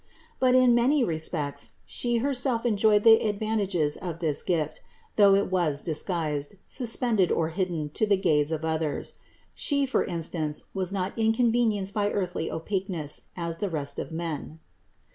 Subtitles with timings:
[0.39, 4.81] But in many respects She herself enjoyed the advantages of this gift,
[5.15, 9.19] though it was disguised, sus pended or hidden to the gaze of others;
[9.53, 14.59] She for instance was not inconvenienced by earthly opaqueness, as the rest of men.